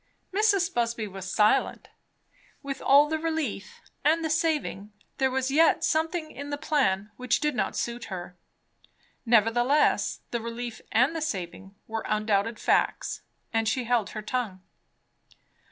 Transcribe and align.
Mrs. 0.33 0.73
Busby 0.73 1.07
was 1.07 1.31
silent. 1.31 1.89
With 2.63 2.81
all 2.81 3.07
the 3.07 3.19
relief 3.19 3.81
and 4.03 4.25
the 4.25 4.31
saving, 4.31 4.91
there 5.19 5.29
was 5.29 5.51
yet 5.51 5.83
something 5.83 6.31
in 6.31 6.49
the 6.49 6.57
plan 6.57 7.11
which 7.17 7.39
did 7.39 7.53
not 7.53 7.75
suit 7.75 8.05
her. 8.05 8.35
Nevertheless, 9.27 10.21
the 10.31 10.41
relief, 10.41 10.81
and 10.91 11.15
the 11.15 11.21
saving, 11.21 11.75
were 11.85 12.03
undoubted 12.07 12.57
facts; 12.57 13.21
and 13.53 13.69
she 13.69 13.83
held 13.83 14.09
her 14.17 14.23
tongue. 14.23 14.63